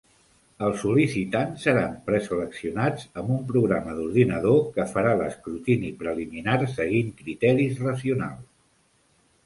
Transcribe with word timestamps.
Els 0.67 0.77
sol·licitants 0.83 1.65
seran 1.67 1.91
preseleccionats 2.07 3.05
amb 3.23 3.31
un 3.37 3.45
programa 3.53 3.95
d'ordinador 3.99 4.59
que 4.79 4.89
farà 4.97 5.15
l'escrutini 5.23 5.95
preliminar 6.03 6.59
seguint 6.77 7.17
criteris 7.25 7.83
racionals. 7.89 8.53